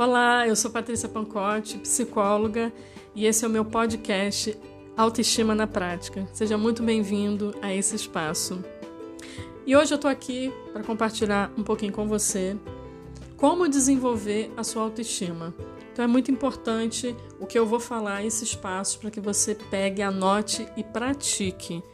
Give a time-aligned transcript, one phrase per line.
[0.00, 2.72] Olá, eu sou Patrícia Pancotti, psicóloga,
[3.14, 4.58] e esse é o meu podcast
[4.96, 6.26] Autoestima na Prática.
[6.32, 8.64] Seja muito bem-vindo a esse espaço.
[9.66, 12.56] E hoje eu estou aqui para compartilhar um pouquinho com você
[13.36, 15.54] como desenvolver a sua autoestima.
[15.92, 20.00] Então é muito importante o que eu vou falar esse espaço para que você pegue,
[20.00, 21.84] anote e pratique.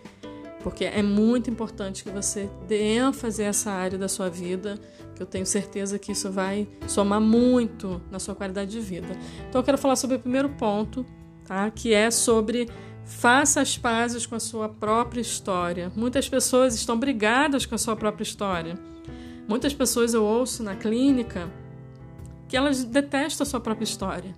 [0.66, 4.76] Porque é muito importante que você dê ênfase a essa área da sua vida,
[5.14, 9.16] que eu tenho certeza que isso vai somar muito na sua qualidade de vida.
[9.48, 11.06] Então eu quero falar sobre o primeiro ponto,
[11.46, 11.70] tá?
[11.70, 12.68] Que é sobre
[13.04, 15.92] faça as pazes com a sua própria história.
[15.94, 18.76] Muitas pessoas estão brigadas com a sua própria história.
[19.46, 21.48] Muitas pessoas eu ouço na clínica
[22.48, 24.34] que elas detestam a sua própria história.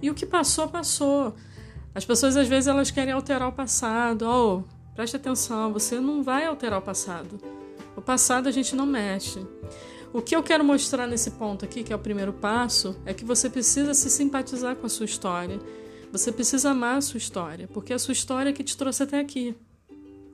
[0.00, 1.34] E o que passou, passou.
[1.92, 4.26] As pessoas às vezes elas querem alterar o passado.
[4.28, 7.38] Oh, preste atenção, você não vai alterar o passado.
[7.94, 9.46] O passado a gente não mexe.
[10.12, 13.24] O que eu quero mostrar nesse ponto aqui, que é o primeiro passo, é que
[13.24, 15.60] você precisa se simpatizar com a sua história.
[16.10, 19.20] Você precisa amar a sua história, porque é a sua história que te trouxe até
[19.20, 19.54] aqui.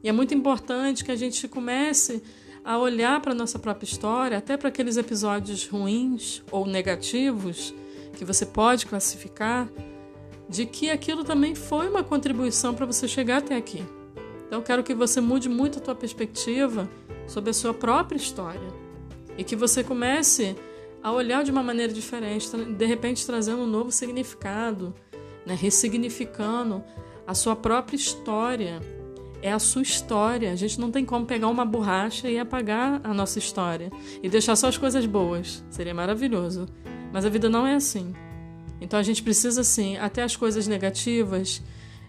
[0.00, 2.22] E é muito importante que a gente comece
[2.64, 7.74] a olhar para a nossa própria história, até para aqueles episódios ruins ou negativos
[8.16, 9.69] que você pode classificar,
[10.48, 13.82] de que aquilo também foi uma contribuição para você chegar até aqui.
[14.53, 16.86] Então eu quero que você mude muito a tua perspectiva
[17.27, 18.69] sobre a sua própria história
[19.39, 20.55] e que você comece
[21.03, 24.94] a olhar de uma maneira diferente, de repente trazendo um novo significado,
[25.47, 25.55] né?
[25.59, 26.84] ressignificando
[27.27, 28.78] a sua própria história
[29.41, 30.53] é a sua história.
[30.53, 33.91] A gente não tem como pegar uma borracha e apagar a nossa história
[34.22, 35.64] e deixar só as coisas boas.
[35.70, 36.66] Seria maravilhoso.
[37.11, 38.14] Mas a vida não é assim.
[38.83, 41.62] Então a gente precisa sim, até as coisas negativas,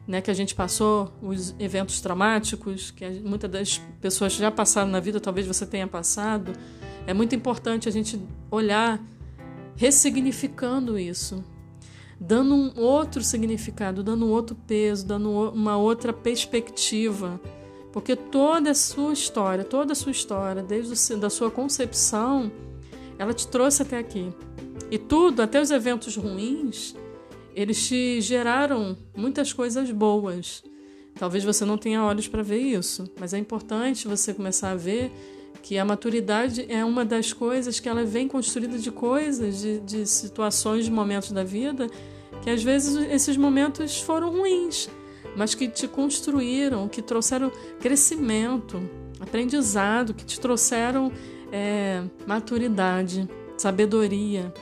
[0.08, 5.00] né, que a gente passou, os eventos traumáticos, que muitas das pessoas já passaram na
[5.00, 6.54] vida, talvez você tenha passado,
[7.08, 8.20] é muito importante a gente
[8.52, 9.02] olhar
[9.76, 11.44] ressignificando isso,
[12.20, 17.40] dando um outro significado, dando um outro peso, dando uma outra perspectiva.
[17.92, 22.52] Porque toda a sua história, toda a sua história, desde da sua concepção,
[23.20, 24.34] ela te trouxe até aqui.
[24.90, 26.96] E tudo, até os eventos ruins,
[27.56, 30.64] eles te geraram muitas coisas boas.
[31.16, 35.12] Talvez você não tenha olhos para ver isso, mas é importante você começar a ver
[35.62, 40.06] que a maturidade é uma das coisas que ela vem construída de coisas, de, de
[40.06, 41.88] situações, de momentos da vida
[42.44, 44.90] que às vezes esses momentos foram ruins,
[45.36, 47.50] mas que te construíram, que trouxeram
[47.80, 48.82] crescimento,
[49.20, 51.10] aprendizado, que te trouxeram
[51.52, 54.54] é, maturidade, sabedoria,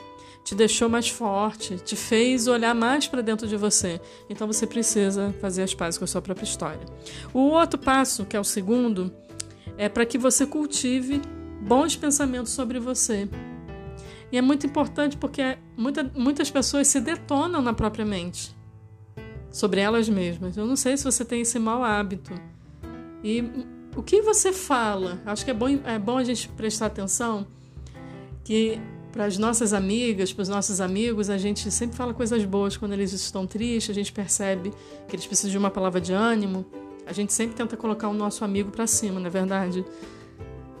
[0.44, 4.00] te deixou mais forte, te fez olhar mais para dentro de você.
[4.28, 6.84] Então você precisa fazer as pazes com a sua própria história.
[7.32, 9.12] O outro passo, que é o segundo,
[9.76, 11.22] é para que você cultive
[11.60, 13.28] bons pensamentos sobre você.
[14.30, 18.54] E é muito importante porque muita, muitas pessoas se detonam na própria mente
[19.50, 20.56] sobre elas mesmas.
[20.56, 22.32] Eu não sei se você tem esse mau hábito.
[23.22, 23.44] E
[23.94, 25.20] o que você fala?
[25.26, 27.46] Acho que é bom, é bom a gente prestar atenção
[28.42, 28.80] que
[29.12, 32.92] para as nossas amigas, para os nossos amigos, a gente sempre fala coisas boas quando
[32.94, 34.72] eles estão tristes, a gente percebe
[35.06, 36.64] que eles precisam de uma palavra de ânimo.
[37.06, 39.84] A gente sempre tenta colocar o nosso amigo para cima, não é verdade?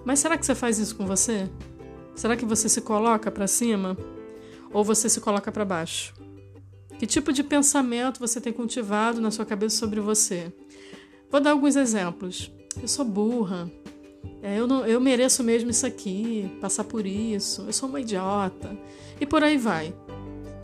[0.04, 1.48] Mas será que você faz isso com você?
[2.14, 3.96] Será que você se coloca para cima
[4.72, 6.14] ou você se coloca para baixo?
[6.98, 10.50] Que tipo de pensamento você tem cultivado na sua cabeça sobre você?
[11.30, 12.50] Vou dar alguns exemplos.
[12.80, 13.70] Eu sou burra.
[14.42, 17.62] É, eu, não, eu mereço mesmo isso aqui, passar por isso.
[17.62, 18.76] Eu sou uma idiota.
[19.20, 19.94] E por aí vai.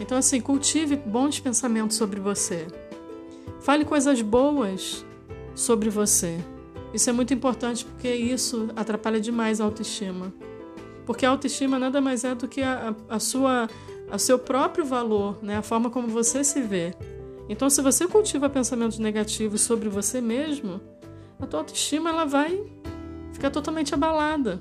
[0.01, 2.67] Então, assim, cultive bons pensamentos sobre você.
[3.61, 5.05] Fale coisas boas
[5.55, 6.39] sobre você.
[6.93, 10.33] Isso é muito importante porque isso atrapalha demais a autoestima.
[11.05, 13.69] Porque a autoestima nada mais é do que a, a sua,
[14.11, 15.57] a seu próprio valor, né?
[15.57, 16.95] a forma como você se vê.
[17.49, 20.81] Então, se você cultiva pensamentos negativos sobre você mesmo,
[21.41, 22.63] a tua autoestima ela vai
[23.38, 24.61] ficar totalmente abalada.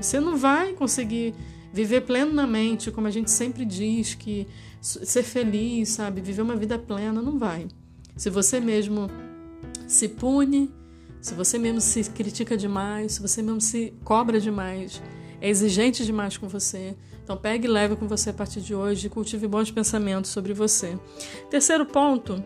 [0.00, 1.34] Você não vai conseguir
[1.72, 4.46] viver plenamente, como a gente sempre diz, que
[4.80, 7.66] ser feliz, sabe, viver uma vida plena, não vai.
[8.16, 9.08] Se você mesmo
[9.86, 10.72] se pune,
[11.20, 15.02] se você mesmo se critica demais, se você mesmo se cobra demais,
[15.40, 16.96] é exigente demais com você.
[17.22, 20.54] Então pegue e leve com você a partir de hoje e cultive bons pensamentos sobre
[20.54, 20.96] você.
[21.50, 22.42] Terceiro ponto,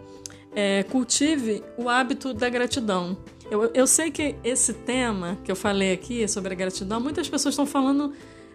[0.54, 3.16] é, cultive o hábito da gratidão.
[3.50, 7.52] Eu, eu sei que esse tema que eu falei aqui sobre a gratidão, muitas pessoas
[7.52, 8.12] estão falando,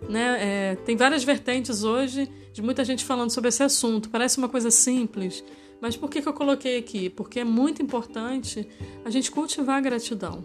[0.07, 0.37] né?
[0.39, 4.09] É, tem várias vertentes hoje de muita gente falando sobre esse assunto.
[4.09, 5.43] Parece uma coisa simples,
[5.79, 7.09] mas por que, que eu coloquei aqui?
[7.09, 8.67] Porque é muito importante
[9.05, 10.43] a gente cultivar a gratidão.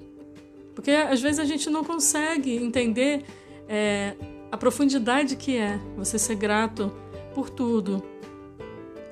[0.75, 3.25] Porque às vezes a gente não consegue entender
[3.69, 4.15] é,
[4.51, 6.93] a profundidade que é você ser grato
[7.35, 8.03] por tudo,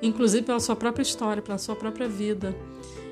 [0.01, 2.55] inclusive pela sua própria história, pela sua própria vida.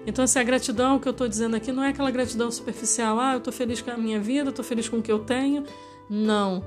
[0.06, 3.34] Então, assim, a gratidão que eu estou dizendo aqui não é aquela gratidão superficial, ah,
[3.34, 5.64] eu estou feliz com a minha vida, estou feliz com o que eu tenho.
[6.10, 6.64] Não.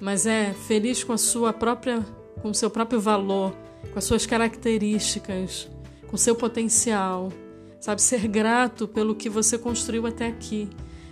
[0.00, 2.04] Mas é feliz com a sua própria,
[2.42, 3.52] com o seu próprio valor,
[3.92, 5.68] com as suas características,
[6.06, 7.32] com o seu potencial.
[7.80, 10.68] Sabe, ser grato pelo que você construiu até aqui.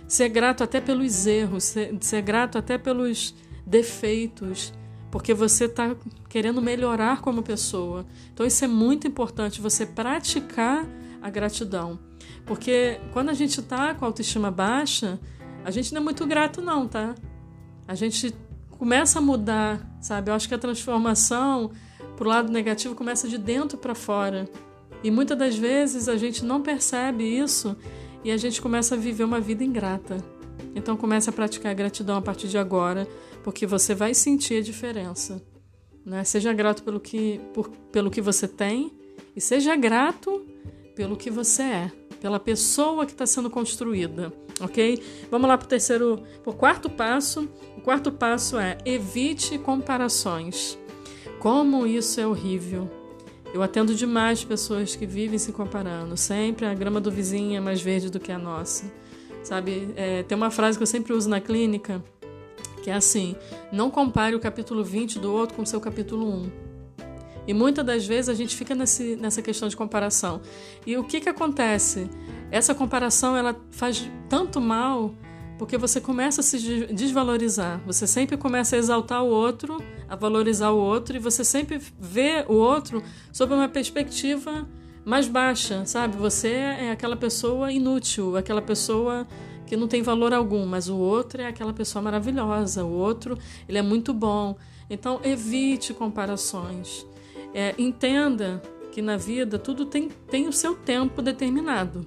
[0.07, 3.33] Ser grato até pelos erros, ser, ser grato até pelos
[3.65, 4.73] defeitos,
[5.09, 5.95] porque você está
[6.29, 8.05] querendo melhorar como pessoa.
[8.33, 10.85] Então, isso é muito importante, você praticar
[11.23, 11.97] a gratidão.
[12.45, 15.17] Porque quando a gente está com a autoestima baixa,
[15.63, 17.15] a gente não é muito grato, não, tá?
[17.87, 18.35] A gente
[18.71, 20.29] começa a mudar, sabe?
[20.29, 21.71] Eu acho que a transformação
[22.17, 24.49] pro lado negativo começa de dentro para fora.
[25.01, 27.75] E muitas das vezes a gente não percebe isso
[28.23, 30.17] e a gente começa a viver uma vida ingrata.
[30.75, 33.07] Então comece a praticar a gratidão a partir de agora,
[33.43, 35.41] porque você vai sentir a diferença.
[36.05, 36.23] Né?
[36.25, 38.91] Seja grato pelo que, por, pelo que você tem
[39.35, 40.45] e seja grato
[40.95, 41.91] pelo que você é,
[42.21, 44.31] pela pessoa que está sendo construída,
[44.61, 45.01] ok?
[45.29, 47.49] Vamos lá para o terceiro, para o quarto passo.
[47.77, 50.77] O quarto passo é evite comparações.
[51.39, 52.89] Como isso é horrível.
[53.53, 56.15] Eu atendo demais pessoas que vivem se comparando.
[56.17, 58.85] Sempre a grama do vizinho é mais verde do que a nossa.
[59.43, 59.93] Sabe?
[59.95, 62.01] É, tem uma frase que eu sempre uso na clínica
[62.83, 63.35] que é assim:
[63.71, 66.72] não compare o capítulo 20 do outro com o seu capítulo 1.
[67.47, 70.41] E muitas das vezes a gente fica nesse, nessa questão de comparação.
[70.85, 72.09] E o que, que acontece?
[72.49, 75.13] Essa comparação ela faz tanto mal
[75.57, 77.81] porque você começa a se desvalorizar.
[77.85, 82.43] Você sempre começa a exaltar o outro, a valorizar o outro, e você sempre vê
[82.47, 84.67] o outro sob uma perspectiva
[85.05, 86.17] mais baixa, sabe?
[86.17, 89.27] Você é aquela pessoa inútil, aquela pessoa
[89.65, 93.37] que não tem valor algum, mas o outro é aquela pessoa maravilhosa, o outro
[93.67, 94.55] ele é muito bom.
[94.89, 97.05] Então evite comparações.
[97.53, 98.61] É, entenda
[98.91, 102.05] que na vida tudo tem, tem o seu tempo determinado.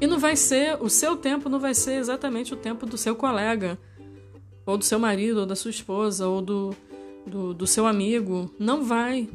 [0.00, 3.14] E não vai ser, o seu tempo não vai ser exatamente o tempo do seu
[3.14, 3.78] colega,
[4.64, 6.74] ou do seu marido, ou da sua esposa, ou do,
[7.26, 8.50] do, do seu amigo.
[8.58, 9.28] Não vai.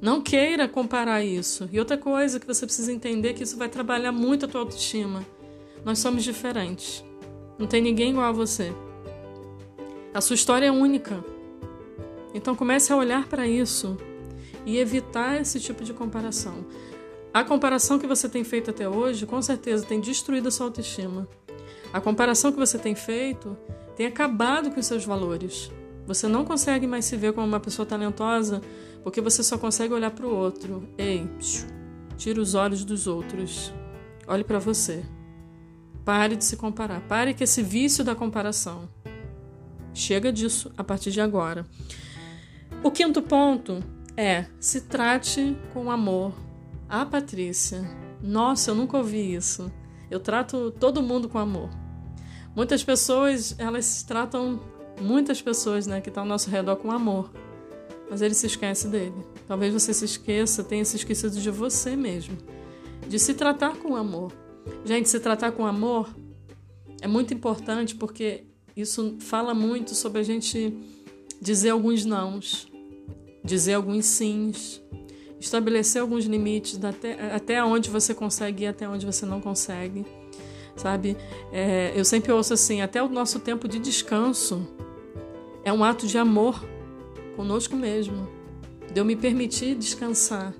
[0.00, 1.68] Não queira comparar isso.
[1.72, 4.60] E outra coisa que você precisa entender é que isso vai trabalhar muito a tua
[4.60, 5.24] autoestima.
[5.84, 7.04] Nós somos diferentes.
[7.58, 8.72] Não tem ninguém igual a você.
[10.12, 11.24] A sua história é única.
[12.34, 13.96] Então comece a olhar para isso
[14.64, 16.64] e evitar esse tipo de comparação.
[17.32, 21.26] A comparação que você tem feito até hoje, com certeza, tem destruído a sua autoestima.
[21.92, 23.56] A comparação que você tem feito
[23.96, 25.70] tem acabado com os seus valores.
[26.06, 28.60] Você não consegue mais se ver como uma pessoa talentosa
[29.02, 30.88] porque você só consegue olhar para o outro.
[30.96, 31.28] Ei,
[32.16, 33.72] tira os olhos dos outros.
[34.26, 35.04] Olhe para você.
[36.04, 37.00] Pare de se comparar.
[37.02, 38.88] Pare com esse vício da comparação.
[39.94, 41.66] Chega disso a partir de agora.
[42.84, 43.80] O quinto ponto
[44.16, 46.34] é se trate com amor.
[46.88, 47.88] Ah, Patrícia,
[48.20, 49.70] nossa, eu nunca ouvi isso.
[50.10, 51.70] Eu trato todo mundo com amor.
[52.56, 54.60] Muitas pessoas, elas tratam
[55.00, 57.30] muitas pessoas, né, que estão ao nosso redor com amor,
[58.10, 59.14] mas ele se esquece dele.
[59.46, 62.36] Talvez você se esqueça, tenha se esquecido de você mesmo,
[63.08, 64.32] de se tratar com amor.
[64.84, 66.12] Gente, se tratar com amor
[67.00, 68.44] é muito importante porque
[68.76, 70.76] isso fala muito sobre a gente
[71.40, 72.71] dizer alguns nãos
[73.44, 74.82] dizer alguns sims,
[75.40, 80.06] estabelecer alguns limites até, até onde você consegue ir, até onde você não consegue,
[80.76, 81.16] sabe?
[81.52, 84.66] É, eu sempre ouço assim: até o nosso tempo de descanso
[85.64, 86.62] é um ato de amor
[87.36, 88.28] conosco mesmo,
[88.92, 90.54] de eu me permitir descansar,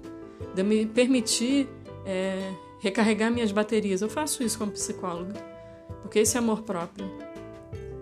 [0.54, 1.68] de eu me permitir
[2.04, 4.02] é, recarregar minhas baterias.
[4.02, 5.34] Eu faço isso como psicóloga,
[6.02, 7.31] porque esse é amor próprio.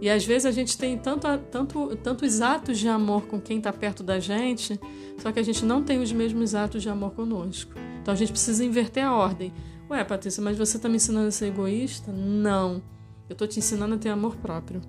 [0.01, 3.73] E às vezes a gente tem tanto, tanto, tantos atos de amor com quem está
[3.73, 4.81] perto da gente,
[5.19, 7.73] só que a gente não tem os mesmos atos de amor conosco.
[8.01, 9.53] Então a gente precisa inverter a ordem.
[9.91, 12.11] Ué, Patrícia, mas você está me ensinando a ser egoísta?
[12.13, 12.83] Não.
[13.29, 14.81] Eu estou te ensinando a ter amor próprio.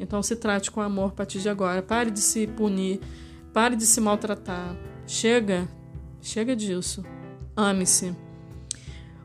[0.00, 1.80] Então se trate com amor a partir de agora.
[1.82, 3.00] Pare de se punir.
[3.52, 4.76] Pare de se maltratar.
[5.06, 5.68] Chega.
[6.20, 7.04] Chega disso.
[7.56, 8.14] Ame-se.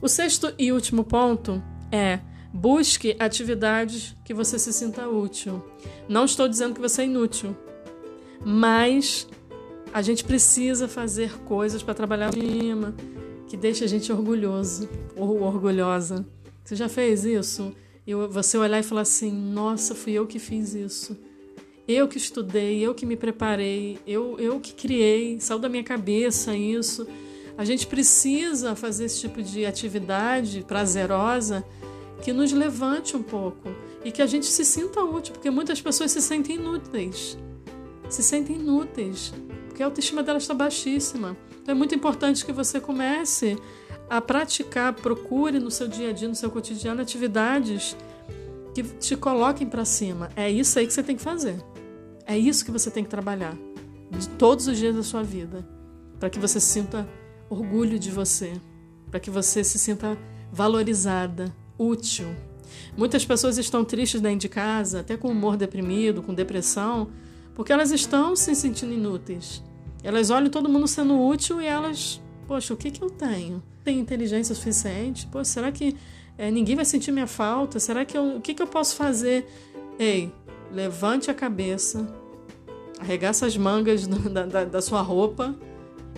[0.01, 2.19] O sexto e último ponto é
[2.53, 5.63] Busque atividades que você se sinta útil.
[6.07, 7.55] Não estou dizendo que você é inútil,
[8.45, 9.27] mas
[9.93, 12.95] a gente precisa fazer coisas para trabalhar o clima
[13.47, 16.25] que deixa a gente orgulhoso ou orgulhosa.
[16.63, 17.73] Você já fez isso?
[18.07, 21.17] E você olhar e falar assim: nossa, fui eu que fiz isso.
[21.87, 26.55] Eu que estudei, eu que me preparei, eu, eu que criei, saiu da minha cabeça
[26.55, 27.05] isso.
[27.57, 31.65] A gente precisa fazer esse tipo de atividade prazerosa
[32.21, 33.69] que nos levante um pouco
[34.03, 37.37] e que a gente se sinta útil, porque muitas pessoas se sentem inúteis.
[38.09, 39.33] Se sentem inúteis.
[39.67, 41.35] porque a autoestima dela está baixíssima.
[41.61, 43.57] Então é muito importante que você comece
[44.09, 47.95] a praticar, procure no seu dia a dia, no seu cotidiano, atividades
[48.73, 50.29] que te coloquem para cima.
[50.35, 51.55] É isso aí que você tem que fazer.
[52.25, 53.57] É isso que você tem que trabalhar
[54.09, 55.65] de todos os dias da sua vida,
[56.19, 57.07] para que você sinta
[57.49, 58.53] orgulho de você,
[59.09, 60.17] para que você se sinta
[60.51, 62.27] valorizada, útil.
[62.95, 67.09] Muitas pessoas estão tristes dentro de casa, até com humor deprimido, com depressão,
[67.55, 69.63] porque elas estão se sentindo inúteis.
[70.03, 73.61] Elas olham todo mundo sendo útil e elas, poxa, o que, que eu tenho?
[73.83, 75.27] Tenho inteligência suficiente?
[75.27, 75.95] Pô, será que
[76.37, 77.79] é, ninguém vai sentir minha falta?
[77.79, 79.47] Será que eu, o que, que eu posso fazer?
[79.97, 80.31] Ei,
[80.71, 82.07] levante a cabeça,
[82.99, 85.55] arregaça as mangas da, da, da sua roupa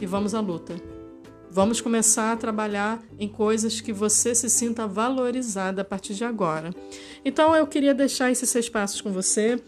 [0.01, 0.92] e vamos à luta.
[1.53, 6.73] Vamos começar a trabalhar em coisas que você se sinta valorizada a partir de agora.
[7.23, 9.61] Então eu queria deixar esses seis passos com você.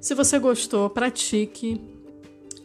[0.00, 1.78] Se você gostou, pratique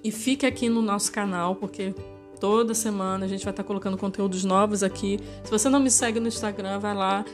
[0.02, 1.94] e fique aqui no nosso canal, porque
[2.40, 5.20] toda semana a gente vai estar colocando conteúdos novos aqui.
[5.44, 7.26] Se você não me segue no Instagram, vai lá,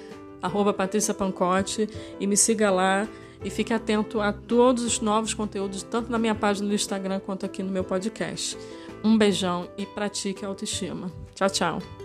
[0.42, 1.88] arroba Patrícia Pancote,
[2.20, 3.08] e me siga lá.
[3.44, 7.46] E fique atento a todos os novos conteúdos, tanto na minha página no Instagram quanto
[7.46, 8.58] aqui no meu podcast.
[9.04, 11.12] Um beijão e pratique a autoestima.
[11.36, 11.97] Tchau, tchau.